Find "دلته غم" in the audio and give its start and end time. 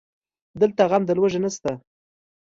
0.59-1.03